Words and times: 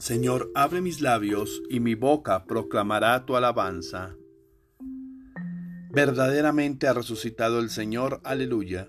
Señor, 0.00 0.50
abre 0.54 0.80
mis 0.80 1.02
labios 1.02 1.62
y 1.68 1.78
mi 1.78 1.94
boca 1.94 2.46
proclamará 2.46 3.26
tu 3.26 3.36
alabanza. 3.36 4.16
Verdaderamente 5.92 6.88
ha 6.88 6.94
resucitado 6.94 7.58
el 7.60 7.68
Señor, 7.68 8.22
aleluya. 8.24 8.88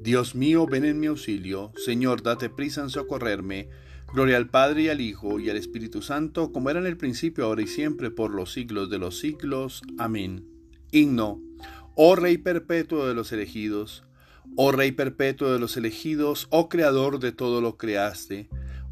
Dios 0.00 0.34
mío, 0.34 0.66
ven 0.66 0.86
en 0.86 0.98
mi 0.98 1.08
auxilio. 1.08 1.72
Señor, 1.76 2.22
date 2.22 2.48
prisa 2.48 2.80
en 2.80 2.88
socorrerme. 2.88 3.68
Gloria 4.14 4.38
al 4.38 4.48
Padre 4.48 4.84
y 4.84 4.88
al 4.88 5.02
Hijo 5.02 5.40
y 5.40 5.50
al 5.50 5.58
Espíritu 5.58 6.00
Santo, 6.00 6.52
como 6.52 6.70
era 6.70 6.80
en 6.80 6.86
el 6.86 6.96
principio, 6.96 7.44
ahora 7.44 7.60
y 7.60 7.66
siempre, 7.66 8.10
por 8.10 8.34
los 8.34 8.50
siglos 8.50 8.88
de 8.88 8.98
los 8.98 9.18
siglos. 9.18 9.82
Amén. 9.98 10.48
Himno. 10.90 11.42
Oh 11.96 12.16
Rey 12.16 12.38
perpetuo 12.38 13.06
de 13.06 13.12
los 13.12 13.30
elegidos, 13.32 14.04
oh 14.56 14.72
Rey 14.72 14.92
perpetuo 14.92 15.52
de 15.52 15.58
los 15.58 15.76
elegidos, 15.76 16.46
oh 16.48 16.70
Creador 16.70 17.18
de 17.18 17.32
todo 17.32 17.60
lo 17.60 17.76
creaste 17.76 18.48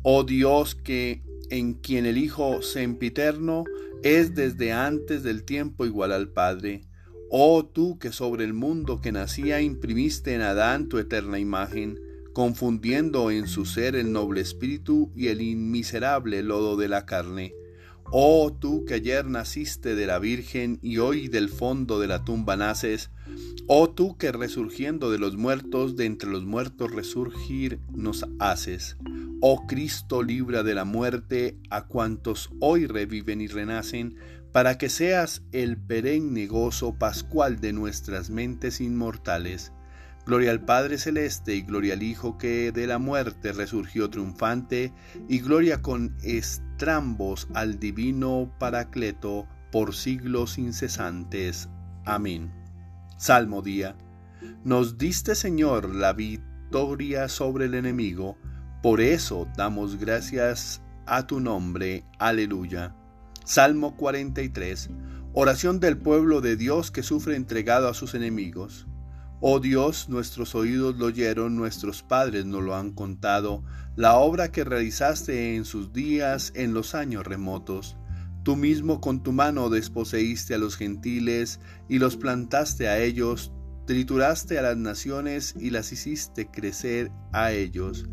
Oh 0.09 0.23
Dios 0.23 0.77
que 0.77 1.20
en 1.51 1.74
quien 1.74 2.06
el 2.06 2.16
Hijo 2.16 2.62
sempiterno 2.62 3.65
es 4.05 4.37
desde 4.37 4.70
antes 4.70 5.24
del 5.24 5.42
tiempo 5.42 5.84
igual 5.84 6.12
al 6.12 6.29
Padre. 6.29 6.82
Oh 7.29 7.66
tú 7.66 7.98
que 7.98 8.12
sobre 8.12 8.45
el 8.45 8.52
mundo 8.52 9.01
que 9.01 9.10
nacía 9.10 9.60
imprimiste 9.60 10.35
en 10.35 10.43
Adán 10.43 10.88
tu 10.88 10.98
eterna 10.98 11.40
imagen, 11.40 11.98
confundiendo 12.32 13.32
en 13.32 13.48
su 13.48 13.65
ser 13.65 13.96
el 13.96 14.13
noble 14.13 14.43
espíritu 14.43 15.10
y 15.16 15.26
el 15.26 15.40
inmiserable 15.40 16.45
lodo 16.45 16.76
de 16.76 16.87
la 16.87 17.04
carne. 17.04 17.52
Oh 18.10 18.52
tú 18.52 18.85
que 18.85 18.95
ayer 18.95 19.26
naciste 19.26 19.96
de 19.96 20.07
la 20.07 20.18
Virgen 20.18 20.79
y 20.80 20.99
hoy 20.99 21.29
del 21.29 21.49
fondo 21.49 21.99
de 21.99 22.07
la 22.07 22.24
tumba 22.24 22.57
naces, 22.57 23.10
oh 23.66 23.90
tú 23.90 24.16
que 24.16 24.30
resurgiendo 24.30 25.10
de 25.10 25.18
los 25.18 25.37
muertos, 25.37 25.96
de 25.96 26.07
entre 26.07 26.30
los 26.30 26.45
muertos 26.45 26.93
resurgir 26.93 27.80
nos 27.93 28.24
haces. 28.38 28.96
Oh 29.40 29.66
Cristo, 29.66 30.23
libra 30.23 30.63
de 30.63 30.74
la 30.74 30.85
muerte 30.85 31.59
a 31.68 31.87
cuantos 31.87 32.51
hoy 32.60 32.87
reviven 32.87 33.40
y 33.40 33.48
renacen, 33.48 34.16
para 34.52 34.79
que 34.79 34.88
seas 34.88 35.43
el 35.52 35.76
perenne 35.76 36.46
gozo 36.46 36.95
pascual 36.98 37.60
de 37.60 37.73
nuestras 37.73 38.30
mentes 38.30 38.80
inmortales. 38.80 39.73
Gloria 40.27 40.51
al 40.51 40.60
Padre 40.60 40.99
Celeste 40.99 41.55
y 41.55 41.63
gloria 41.63 41.95
al 41.95 42.02
Hijo 42.02 42.37
que 42.37 42.73
de 42.73 42.88
la 42.88 42.99
muerte 42.99 43.52
resurgió 43.52 44.10
triunfante, 44.10 44.93
y 45.29 45.38
gloria 45.38 45.82
con 45.82 46.16
estrambos 46.24 47.46
al 47.55 47.79
divino 47.79 48.52
Paracleto 48.59 49.47
por 49.71 49.95
siglos 49.95 50.59
incesantes. 50.59 51.69
Amén. 52.04 52.52
Salmo 53.16 53.63
día. 53.63 53.97
Nos 54.65 54.99
diste, 54.99 55.37
Señor, 55.37 55.95
la 55.95 56.13
victoria 56.13 57.29
sobre 57.29 57.66
el 57.66 57.74
enemigo, 57.74 58.37
por 58.82 59.01
eso 59.01 59.47
damos 59.57 59.97
gracias 59.97 60.82
a 61.07 61.29
tu 61.29 61.38
nombre. 61.38 62.04
Aleluya. 62.19 62.97
Salmo 63.45 63.97
43. 63.97 64.91
Oración 65.34 65.78
del 65.78 65.97
pueblo 65.99 66.41
de 66.41 66.56
Dios 66.56 66.91
que 66.91 67.04
sufre 67.04 67.37
entregado 67.37 67.88
a 67.88 67.94
sus 67.94 68.15
enemigos. 68.15 68.88
Oh 69.41 69.60
Dios, 69.60 70.09
nuestros 70.09 70.54
oídos 70.54 70.97
lo 70.97 71.06
oyeron, 71.06 71.56
nuestros 71.56 72.03
padres 72.03 72.47
nos 72.47 72.62
lo 72.62 72.75
han 72.75 72.92
contado, 72.92 73.62
la 73.94 74.16
obra 74.16 74.50
que 74.50 74.64
realizaste 74.64 75.56
en 75.56 75.66
sus 75.66 75.92
días, 75.92 76.52
en 76.54 76.72
los 76.72 76.94
años 76.94 77.26
remotos. 77.26 77.96
Tú 78.44 78.56
mismo 78.56 79.00
con 79.00 79.22
tu 79.22 79.32
mano 79.32 79.69
desposeíste 79.69 80.54
a 80.54 80.58
los 80.58 80.76
gentiles 80.76 81.60
y 81.88 81.98
los 81.98 82.16
plantaste 82.16 82.88
a 82.88 82.98
ellos, 82.98 83.52
trituraste 83.86 84.58
a 84.58 84.62
las 84.62 84.76
naciones 84.78 85.54
y 85.60 85.69
las 85.70 85.92
hiciste 85.92 86.50
crecer 86.50 87.10
a 87.32 87.52
ellos 87.52 88.06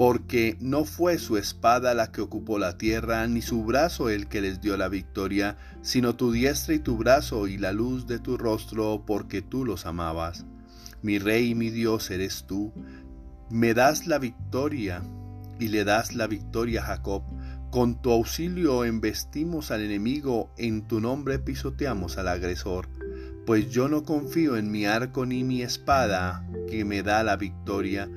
porque 0.00 0.56
no 0.60 0.86
fue 0.86 1.18
su 1.18 1.36
espada 1.36 1.92
la 1.92 2.10
que 2.10 2.22
ocupó 2.22 2.58
la 2.58 2.78
tierra, 2.78 3.26
ni 3.26 3.42
su 3.42 3.64
brazo 3.64 4.08
el 4.08 4.28
que 4.28 4.40
les 4.40 4.62
dio 4.62 4.78
la 4.78 4.88
victoria, 4.88 5.58
sino 5.82 6.16
tu 6.16 6.32
diestra 6.32 6.72
y 6.72 6.78
tu 6.78 6.96
brazo 6.96 7.46
y 7.48 7.58
la 7.58 7.72
luz 7.72 8.06
de 8.06 8.18
tu 8.18 8.38
rostro, 8.38 9.04
porque 9.06 9.42
tú 9.42 9.66
los 9.66 9.84
amabas. 9.84 10.46
Mi 11.02 11.18
rey 11.18 11.50
y 11.50 11.54
mi 11.54 11.68
Dios 11.68 12.10
eres 12.10 12.46
tú. 12.46 12.72
Me 13.50 13.74
das 13.74 14.06
la 14.06 14.18
victoria 14.18 15.02
y 15.58 15.68
le 15.68 15.84
das 15.84 16.14
la 16.14 16.26
victoria 16.26 16.80
a 16.80 16.86
Jacob. 16.86 17.22
Con 17.70 18.00
tu 18.00 18.10
auxilio 18.10 18.86
embestimos 18.86 19.70
al 19.70 19.82
enemigo, 19.82 20.50
en 20.56 20.88
tu 20.88 21.02
nombre 21.02 21.38
pisoteamos 21.38 22.16
al 22.16 22.28
agresor. 22.28 22.88
Pues 23.44 23.68
yo 23.68 23.86
no 23.86 24.04
confío 24.04 24.56
en 24.56 24.70
mi 24.70 24.86
arco 24.86 25.26
ni 25.26 25.44
mi 25.44 25.60
espada, 25.60 26.48
que 26.70 26.86
me 26.86 27.02
da 27.02 27.22
la 27.22 27.36
victoria, 27.36 28.08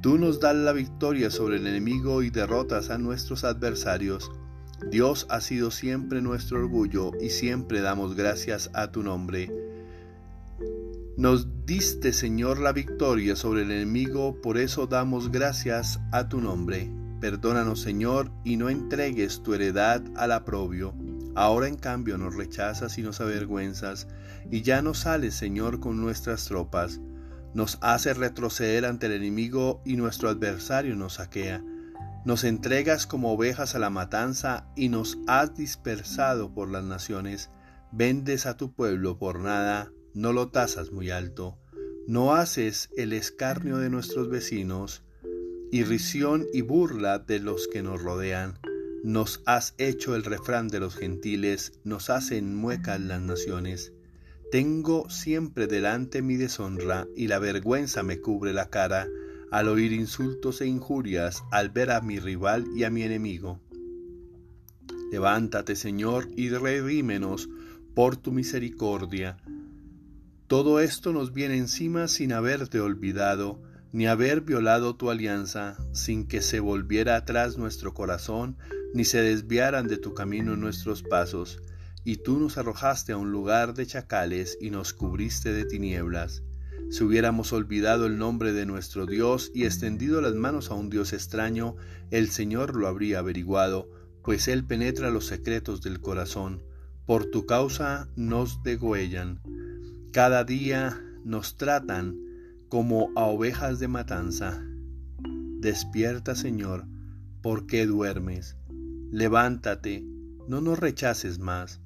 Tú 0.00 0.16
nos 0.16 0.40
das 0.40 0.56
la 0.56 0.72
victoria 0.72 1.30
sobre 1.30 1.56
el 1.56 1.66
enemigo 1.66 2.22
y 2.22 2.30
derrotas 2.30 2.88
a 2.88 2.96
nuestros 2.96 3.44
adversarios. 3.44 4.30
Dios 4.90 5.26
ha 5.28 5.42
sido 5.42 5.70
siempre 5.70 6.22
nuestro 6.22 6.58
orgullo 6.58 7.12
y 7.20 7.28
siempre 7.28 7.82
damos 7.82 8.16
gracias 8.16 8.70
a 8.72 8.92
tu 8.92 9.02
nombre. 9.02 9.52
Nos 11.18 11.66
diste, 11.66 12.14
Señor, 12.14 12.60
la 12.60 12.72
victoria 12.72 13.36
sobre 13.36 13.60
el 13.60 13.72
enemigo, 13.72 14.40
por 14.40 14.56
eso 14.56 14.86
damos 14.86 15.30
gracias 15.30 16.00
a 16.12 16.30
tu 16.30 16.40
nombre. 16.40 16.90
Perdónanos, 17.20 17.82
Señor, 17.82 18.30
y 18.42 18.56
no 18.56 18.70
entregues 18.70 19.42
tu 19.42 19.52
heredad 19.52 20.02
al 20.16 20.32
aprobio. 20.32 20.94
Ahora 21.34 21.68
en 21.68 21.76
cambio 21.76 22.16
nos 22.16 22.34
rechazas 22.34 22.96
y 22.96 23.02
nos 23.02 23.20
avergüenzas, 23.20 24.08
y 24.50 24.62
ya 24.62 24.80
no 24.80 24.94
sales, 24.94 25.34
Señor, 25.34 25.78
con 25.78 26.00
nuestras 26.00 26.46
tropas 26.46 27.00
nos 27.54 27.78
hace 27.80 28.14
retroceder 28.14 28.84
ante 28.84 29.06
el 29.06 29.12
enemigo 29.12 29.82
y 29.84 29.96
nuestro 29.96 30.28
adversario 30.28 30.94
nos 30.96 31.14
saquea. 31.14 31.64
Nos 32.24 32.44
entregas 32.44 33.06
como 33.06 33.32
ovejas 33.32 33.74
a 33.74 33.78
la 33.78 33.90
matanza 33.90 34.66
y 34.76 34.88
nos 34.88 35.18
has 35.26 35.56
dispersado 35.56 36.52
por 36.52 36.70
las 36.70 36.84
naciones. 36.84 37.50
Vendes 37.92 38.46
a 38.46 38.56
tu 38.56 38.72
pueblo 38.72 39.18
por 39.18 39.40
nada, 39.40 39.90
no 40.14 40.32
lo 40.32 40.48
tasas 40.48 40.92
muy 40.92 41.10
alto. 41.10 41.58
No 42.06 42.34
haces 42.34 42.90
el 42.96 43.12
escarnio 43.12 43.78
de 43.78 43.90
nuestros 43.90 44.28
vecinos, 44.28 45.02
irrisión 45.70 46.46
y 46.52 46.62
burla 46.62 47.18
de 47.20 47.38
los 47.38 47.68
que 47.68 47.82
nos 47.82 48.02
rodean. 48.02 48.58
Nos 49.02 49.42
has 49.46 49.74
hecho 49.78 50.14
el 50.14 50.24
refrán 50.24 50.68
de 50.68 50.80
los 50.80 50.94
gentiles, 50.94 51.72
nos 51.84 52.10
hacen 52.10 52.54
muecas 52.54 53.00
las 53.00 53.20
naciones. 53.20 53.92
Tengo 54.50 55.08
siempre 55.08 55.68
delante 55.68 56.22
mi 56.22 56.34
deshonra 56.34 57.06
y 57.14 57.28
la 57.28 57.38
vergüenza 57.38 58.02
me 58.02 58.18
cubre 58.18 58.52
la 58.52 58.68
cara 58.68 59.06
al 59.52 59.68
oír 59.68 59.92
insultos 59.92 60.60
e 60.60 60.66
injurias, 60.66 61.44
al 61.52 61.70
ver 61.70 61.92
a 61.92 62.00
mi 62.00 62.18
rival 62.18 62.66
y 62.74 62.82
a 62.82 62.90
mi 62.90 63.04
enemigo. 63.04 63.60
Levántate, 65.12 65.76
Señor, 65.76 66.28
y 66.36 66.48
redímenos 66.48 67.48
por 67.94 68.16
tu 68.16 68.32
misericordia. 68.32 69.36
Todo 70.48 70.80
esto 70.80 71.12
nos 71.12 71.32
viene 71.32 71.56
encima 71.56 72.08
sin 72.08 72.32
haberte 72.32 72.80
olvidado, 72.80 73.62
ni 73.92 74.08
haber 74.08 74.40
violado 74.40 74.96
tu 74.96 75.10
alianza, 75.10 75.76
sin 75.92 76.26
que 76.26 76.42
se 76.42 76.58
volviera 76.58 77.14
atrás 77.14 77.56
nuestro 77.56 77.94
corazón, 77.94 78.56
ni 78.94 79.04
se 79.04 79.22
desviaran 79.22 79.86
de 79.86 79.96
tu 79.96 80.12
camino 80.12 80.56
nuestros 80.56 81.04
pasos 81.04 81.62
y 82.04 82.16
tú 82.16 82.38
nos 82.38 82.56
arrojaste 82.56 83.12
a 83.12 83.16
un 83.16 83.30
lugar 83.30 83.74
de 83.74 83.86
chacales 83.86 84.56
y 84.60 84.70
nos 84.70 84.92
cubriste 84.92 85.52
de 85.52 85.64
tinieblas. 85.64 86.42
Si 86.90 87.04
hubiéramos 87.04 87.52
olvidado 87.52 88.06
el 88.06 88.18
nombre 88.18 88.52
de 88.52 88.66
nuestro 88.66 89.06
Dios 89.06 89.50
y 89.54 89.64
extendido 89.64 90.20
las 90.20 90.34
manos 90.34 90.70
a 90.70 90.74
un 90.74 90.90
Dios 90.90 91.12
extraño, 91.12 91.76
el 92.10 92.30
Señor 92.30 92.74
lo 92.74 92.88
habría 92.88 93.20
averiguado, 93.20 93.88
pues 94.22 94.48
Él 94.48 94.64
penetra 94.64 95.10
los 95.10 95.26
secretos 95.26 95.82
del 95.82 96.00
corazón. 96.00 96.62
Por 97.06 97.26
tu 97.26 97.46
causa 97.46 98.08
nos 98.16 98.62
degüellan. 98.62 99.40
Cada 100.12 100.44
día 100.44 101.00
nos 101.24 101.56
tratan 101.56 102.16
como 102.68 103.10
a 103.14 103.24
ovejas 103.24 103.78
de 103.78 103.88
matanza. 103.88 104.62
Despierta, 105.60 106.34
Señor, 106.34 106.86
¿por 107.42 107.66
qué 107.66 107.86
duermes? 107.86 108.56
Levántate, 109.12 110.04
no 110.48 110.60
nos 110.60 110.78
rechaces 110.78 111.38
más 111.38 111.80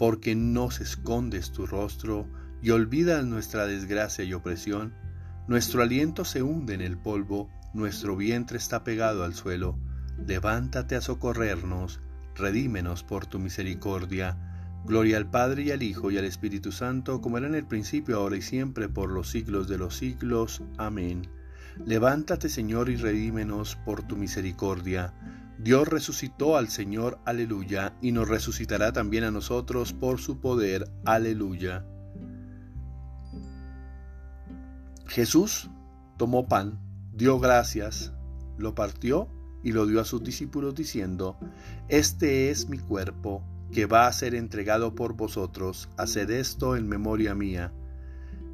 porque 0.00 0.34
nos 0.34 0.80
escondes 0.80 1.52
tu 1.52 1.66
rostro 1.66 2.26
y 2.62 2.70
olvidas 2.70 3.22
nuestra 3.26 3.66
desgracia 3.66 4.24
y 4.24 4.32
opresión. 4.32 4.94
Nuestro 5.46 5.82
aliento 5.82 6.24
se 6.24 6.42
hunde 6.42 6.72
en 6.72 6.80
el 6.80 6.96
polvo, 6.96 7.50
nuestro 7.74 8.16
vientre 8.16 8.56
está 8.56 8.82
pegado 8.82 9.24
al 9.24 9.34
suelo. 9.34 9.78
Levántate 10.26 10.96
a 10.96 11.02
socorrernos, 11.02 12.00
redímenos 12.34 13.04
por 13.04 13.26
tu 13.26 13.38
misericordia. 13.38 14.38
Gloria 14.86 15.18
al 15.18 15.28
Padre 15.28 15.64
y 15.64 15.70
al 15.70 15.82
Hijo 15.82 16.10
y 16.10 16.16
al 16.16 16.24
Espíritu 16.24 16.72
Santo, 16.72 17.20
como 17.20 17.36
era 17.36 17.48
en 17.48 17.54
el 17.54 17.66
principio, 17.66 18.16
ahora 18.16 18.38
y 18.38 18.42
siempre, 18.42 18.88
por 18.88 19.10
los 19.10 19.28
siglos 19.28 19.68
de 19.68 19.76
los 19.76 19.98
siglos. 19.98 20.62
Amén. 20.78 21.28
Levántate, 21.84 22.48
Señor, 22.48 22.88
y 22.88 22.96
redímenos 22.96 23.76
por 23.84 24.02
tu 24.02 24.16
misericordia. 24.16 25.12
Dios 25.62 25.88
resucitó 25.88 26.56
al 26.56 26.70
Señor, 26.70 27.18
aleluya, 27.26 27.94
y 28.00 28.12
nos 28.12 28.28
resucitará 28.28 28.94
también 28.94 29.24
a 29.24 29.30
nosotros 29.30 29.92
por 29.92 30.18
su 30.18 30.40
poder, 30.40 30.90
aleluya. 31.04 31.84
Jesús 35.06 35.68
tomó 36.16 36.48
pan, 36.48 36.80
dio 37.12 37.38
gracias, 37.38 38.14
lo 38.56 38.74
partió 38.74 39.28
y 39.62 39.72
lo 39.72 39.84
dio 39.84 40.00
a 40.00 40.06
sus 40.06 40.24
discípulos 40.24 40.74
diciendo, 40.74 41.36
Este 41.90 42.50
es 42.50 42.70
mi 42.70 42.78
cuerpo, 42.78 43.44
que 43.70 43.84
va 43.84 44.06
a 44.06 44.12
ser 44.14 44.34
entregado 44.34 44.94
por 44.94 45.12
vosotros, 45.12 45.90
haced 45.98 46.30
esto 46.30 46.74
en 46.74 46.88
memoria 46.88 47.34
mía. 47.34 47.70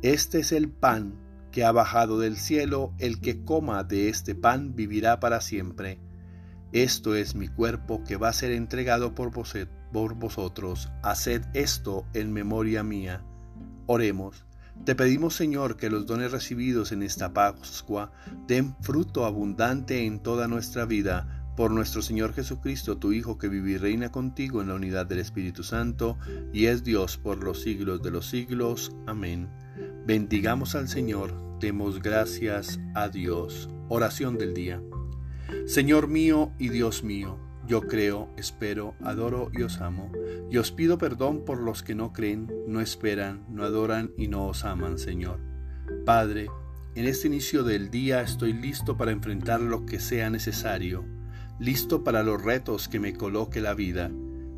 Este 0.02 0.40
es 0.40 0.50
el 0.50 0.70
pan 0.70 1.14
que 1.52 1.64
ha 1.64 1.70
bajado 1.70 2.18
del 2.18 2.36
cielo, 2.36 2.94
el 2.98 3.20
que 3.20 3.44
coma 3.44 3.84
de 3.84 4.08
este 4.08 4.34
pan 4.34 4.74
vivirá 4.74 5.20
para 5.20 5.40
siempre. 5.40 6.00
Esto 6.72 7.14
es 7.14 7.34
mi 7.34 7.48
cuerpo 7.48 8.02
que 8.04 8.16
va 8.16 8.28
a 8.28 8.32
ser 8.32 8.52
entregado 8.52 9.14
por, 9.14 9.30
vosotros, 9.30 10.90
haced 11.02 11.42
esto 11.54 12.04
en 12.12 12.32
memoria 12.32 12.82
mía. 12.82 13.22
Oremos. 13.86 14.44
Te 14.84 14.94
pedimos, 14.94 15.34
Señor, 15.34 15.76
que 15.76 15.88
los 15.88 16.06
dones 16.06 16.32
recibidos 16.32 16.92
en 16.92 17.02
esta 17.02 17.32
Pascua 17.32 18.12
den 18.46 18.76
fruto 18.82 19.24
abundante 19.24 20.04
en 20.04 20.18
toda 20.18 20.48
nuestra 20.48 20.84
vida, 20.84 21.46
por 21.56 21.70
nuestro 21.70 22.02
Señor 22.02 22.34
Jesucristo, 22.34 22.98
tu 22.98 23.12
Hijo, 23.12 23.38
que 23.38 23.48
vive 23.48 23.70
y 23.70 23.76
reina 23.78 24.10
contigo 24.10 24.60
en 24.60 24.68
la 24.68 24.74
unidad 24.74 25.06
del 25.06 25.20
Espíritu 25.20 25.62
Santo, 25.62 26.18
y 26.52 26.66
es 26.66 26.84
Dios 26.84 27.16
por 27.16 27.42
los 27.42 27.62
siglos 27.62 28.02
de 28.02 28.10
los 28.10 28.26
siglos. 28.26 28.92
Amén. 29.06 29.48
Bendigamos 30.06 30.74
al 30.74 30.88
Señor, 30.88 31.58
demos 31.58 32.02
gracias 32.02 32.78
a 32.94 33.08
Dios. 33.08 33.70
Oración 33.88 34.36
del 34.36 34.52
día. 34.52 34.82
Señor 35.66 36.08
mío 36.08 36.52
y 36.58 36.68
Dios 36.68 37.02
mío, 37.04 37.38
yo 37.66 37.80
creo, 37.80 38.28
espero, 38.36 38.94
adoro 39.02 39.50
y 39.52 39.62
os 39.62 39.80
amo. 39.80 40.12
Y 40.50 40.58
os 40.58 40.70
pido 40.70 40.98
perdón 40.98 41.44
por 41.44 41.58
los 41.58 41.82
que 41.82 41.96
no 41.96 42.12
creen, 42.12 42.52
no 42.68 42.80
esperan, 42.80 43.44
no 43.48 43.64
adoran 43.64 44.12
y 44.16 44.28
no 44.28 44.46
os 44.46 44.64
aman, 44.64 44.98
Señor. 44.98 45.40
Padre, 46.04 46.48
en 46.94 47.06
este 47.06 47.26
inicio 47.26 47.64
del 47.64 47.90
día 47.90 48.22
estoy 48.22 48.52
listo 48.52 48.96
para 48.96 49.10
enfrentar 49.10 49.60
lo 49.60 49.84
que 49.84 49.98
sea 49.98 50.30
necesario, 50.30 51.04
listo 51.58 52.04
para 52.04 52.22
los 52.22 52.40
retos 52.40 52.88
que 52.88 53.00
me 53.00 53.14
coloque 53.14 53.60
la 53.60 53.74
vida. 53.74 54.10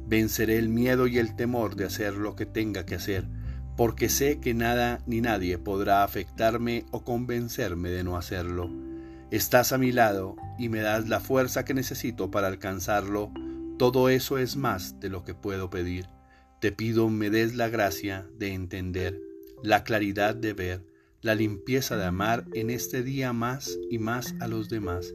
Venceré 0.07 0.59
el 0.59 0.69
miedo 0.69 1.07
y 1.07 1.19
el 1.19 1.35
temor 1.35 1.77
de 1.77 1.87
hacer 1.87 2.15
lo 2.15 2.37
que 2.37 2.47
tenga 2.47 2.85
que 2.85 2.95
hacer, 2.95 3.27
porque 3.77 4.09
sé 4.09 4.39
que 4.39 4.53
nada 4.53 5.01
ni 5.07 5.21
nadie 5.21 5.57
podrá 5.57 6.05
afectarme 6.05 6.85
o 6.91 7.05
convencerme 7.05 7.89
de 7.89 8.05
no 8.05 8.17
hacerlo. 8.17 8.88
Estás 9.31 9.73
a 9.73 9.79
mi 9.79 9.93
lado 9.93 10.37
y 10.59 10.71
me 10.71 10.81
das 10.81 11.07
la 11.11 11.21
fuerza 11.21 11.67
que 11.67 11.75
necesito 11.75 12.31
para 12.31 12.47
alcanzarlo. 12.47 13.31
Todo 13.79 14.09
eso 14.09 14.39
es 14.39 14.57
más 14.57 15.01
de 15.01 15.11
lo 15.11 15.23
que 15.23 15.35
puedo 15.35 15.69
pedir. 15.69 16.07
Te 16.63 16.73
pido 16.73 17.11
me 17.11 17.29
des 17.29 17.55
la 17.55 17.69
gracia 17.69 18.27
de 18.39 18.55
entender, 18.55 19.21
la 19.63 19.85
claridad 19.85 20.35
de 20.35 20.55
ver, 20.55 20.87
la 21.21 21.35
limpieza 21.35 21.99
de 21.99 22.07
amar 22.07 22.47
en 22.55 22.71
este 22.71 23.03
día 23.03 23.35
más 23.35 23.79
y 23.91 23.99
más 23.99 24.35
a 24.41 24.49
los 24.49 24.71
demás, 24.71 25.13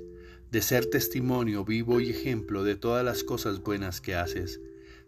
de 0.51 0.61
ser 0.61 0.85
testimonio 0.85 1.65
vivo 1.65 1.99
y 1.99 2.11
ejemplo 2.11 2.63
de 2.63 2.75
todas 2.75 3.03
las 3.03 3.23
cosas 3.23 3.61
buenas 3.61 3.99
que 3.99 4.13
haces. 4.13 4.61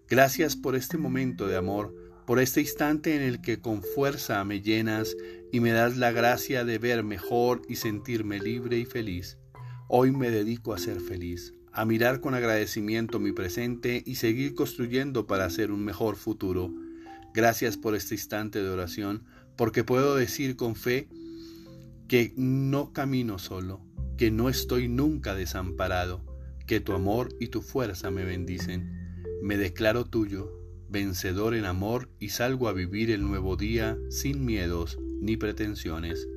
Gracias 0.10 0.56
por 0.56 0.76
este 0.76 0.98
momento 0.98 1.48
de 1.48 1.58
amor, 1.58 1.94
por 2.26 2.40
este 2.40 2.62
instante 2.62 3.16
en 3.16 3.22
el 3.22 3.42
que 3.42 3.60
con 3.60 3.84
fuerza 3.84 4.44
me 4.44 4.62
llenas 4.62 5.16
y 5.52 5.60
me 5.60 5.72
das 5.72 5.98
la 5.98 6.12
gracia 6.12 6.66
de 6.66 6.80
ver 6.80 7.04
mejor 7.04 7.62
y 7.70 7.76
sentirme 7.76 8.40
libre 8.40 8.78
y 8.80 8.86
feliz. 8.86 9.38
Hoy 9.88 10.12
me 10.12 10.32
dedico 10.32 10.74
a 10.74 10.80
ser 10.80 11.00
feliz, 11.00 11.54
a 11.72 11.86
mirar 11.86 12.22
con 12.22 12.34
agradecimiento 12.34 13.20
mi 13.20 13.32
presente 13.32 14.02
y 14.06 14.16
seguir 14.16 14.56
construyendo 14.56 15.28
para 15.28 15.46
hacer 15.46 15.72
un 15.72 15.86
mejor 15.86 16.16
futuro. 16.16 16.74
Gracias 17.34 17.78
por 17.78 17.96
este 17.96 18.16
instante 18.16 18.64
de 18.64 18.70
oración, 18.70 19.24
porque 19.56 19.84
puedo 19.84 20.16
decir 20.16 20.56
con 20.56 20.76
fe 20.76 21.08
que 22.08 22.34
no 22.36 22.92
camino 22.92 23.38
solo, 23.38 23.82
que 24.18 24.32
no 24.32 24.50
estoy 24.50 24.88
nunca 24.88 25.36
desamparado, 25.36 26.26
que 26.66 26.80
tu 26.80 26.94
amor 26.94 27.30
y 27.40 27.48
tu 27.48 27.62
fuerza 27.62 28.10
me 28.10 28.26
bendicen. 28.26 28.90
Me 29.44 29.58
declaro 29.58 30.06
tuyo, 30.06 30.65
vencedor 30.90 31.56
en 31.56 31.66
amor 31.66 32.10
y 32.20 32.30
salgo 32.30 32.68
a 32.68 32.74
vivir 32.74 33.12
el 33.12 33.22
nuevo 33.22 33.56
día 33.56 33.98
sin 34.10 34.46
miedos 34.46 34.98
ni 35.22 35.38
pretensiones. 35.38 36.28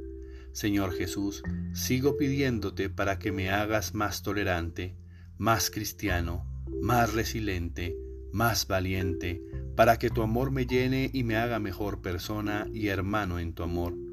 Señor 0.53 0.93
Jesús, 0.93 1.43
sigo 1.73 2.17
pidiéndote 2.17 2.91
para 2.91 3.19
que 3.19 3.33
me 3.33 3.51
hagas 3.51 3.95
más 3.95 4.23
tolerante, 4.23 4.97
más 5.37 5.71
cristiano, 5.71 6.47
más 6.81 7.15
resiliente, 7.15 7.97
más 8.33 8.67
valiente, 8.67 9.43
para 9.77 9.99
que 9.99 10.11
tu 10.11 10.23
amor 10.23 10.51
me 10.51 10.67
llene 10.67 11.11
y 11.13 11.23
me 11.23 11.37
haga 11.37 11.59
mejor 11.59 12.03
persona 12.03 12.67
y 12.73 12.89
hermano 12.89 13.39
en 13.39 13.53
tu 13.53 13.63
amor. 13.63 14.08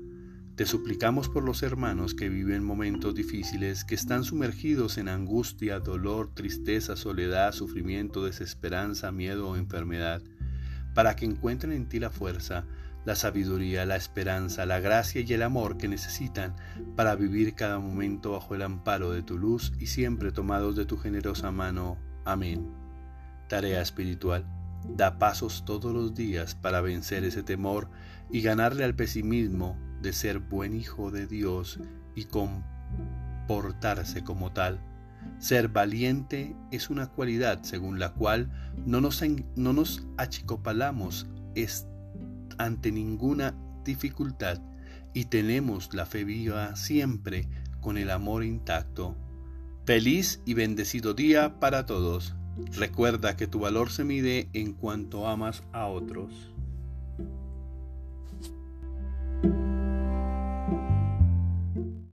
Te 0.55 0.65
suplicamos 0.65 1.27
por 1.27 1.43
los 1.43 1.63
hermanos 1.63 2.13
que 2.13 2.29
viven 2.29 2.63
momentos 2.63 3.13
difíciles, 3.13 3.83
que 3.83 3.93
están 3.93 4.23
sumergidos 4.23 4.97
en 4.97 5.09
angustia, 5.09 5.81
dolor, 5.81 6.33
tristeza, 6.33 6.95
soledad, 6.95 7.51
sufrimiento, 7.51 8.23
desesperanza, 8.23 9.11
miedo 9.11 9.49
o 9.49 9.57
enfermedad, 9.57 10.21
para 10.93 11.17
que 11.17 11.25
encuentren 11.25 11.73
en 11.73 11.89
ti 11.89 11.99
la 11.99 12.09
fuerza, 12.09 12.63
la 13.03 13.15
sabiduría, 13.15 13.85
la 13.85 13.97
esperanza, 13.97 14.65
la 14.65 14.79
gracia 14.79 15.19
y 15.27 15.33
el 15.33 15.43
amor 15.43 15.75
que 15.75 15.89
necesitan 15.89 16.55
para 16.95 17.15
vivir 17.15 17.53
cada 17.55 17.79
momento 17.79 18.31
bajo 18.31 18.55
el 18.55 18.61
amparo 18.61 19.11
de 19.11 19.23
tu 19.23 19.37
luz 19.37 19.73
y 19.77 19.87
siempre 19.87 20.31
tomados 20.31 20.77
de 20.77 20.85
tu 20.85 20.95
generosa 20.95 21.51
mano. 21.51 21.97
Amén. 22.23 22.71
Tarea 23.49 23.81
espiritual. 23.81 24.45
Da 24.87 25.19
pasos 25.19 25.65
todos 25.65 25.93
los 25.93 26.15
días 26.15 26.55
para 26.55 26.79
vencer 26.79 27.25
ese 27.25 27.43
temor 27.43 27.89
y 28.31 28.39
ganarle 28.39 28.85
al 28.85 28.95
pesimismo 28.95 29.84
de 30.01 30.13
ser 30.13 30.39
buen 30.39 30.75
hijo 30.75 31.11
de 31.11 31.27
Dios 31.27 31.79
y 32.15 32.25
comportarse 32.25 34.23
como 34.23 34.51
tal. 34.51 34.79
Ser 35.39 35.69
valiente 35.69 36.55
es 36.71 36.89
una 36.89 37.07
cualidad 37.07 37.63
según 37.63 37.99
la 37.99 38.13
cual 38.13 38.51
no 38.85 39.01
nos, 39.01 39.21
no 39.55 39.73
nos 39.73 40.07
achicopalamos 40.17 41.27
ante 42.57 42.91
ninguna 42.91 43.55
dificultad 43.83 44.61
y 45.13 45.25
tenemos 45.25 45.93
la 45.93 46.05
fe 46.05 46.23
viva 46.23 46.75
siempre 46.75 47.47
con 47.81 47.97
el 47.97 48.11
amor 48.11 48.43
intacto. 48.43 49.15
Feliz 49.85 50.41
y 50.45 50.53
bendecido 50.55 51.13
día 51.13 51.59
para 51.59 51.85
todos. 51.85 52.35
Recuerda 52.73 53.35
que 53.35 53.47
tu 53.47 53.59
valor 53.59 53.91
se 53.91 54.03
mide 54.03 54.49
en 54.53 54.73
cuanto 54.73 55.27
amas 55.27 55.63
a 55.71 55.87
otros. 55.87 56.54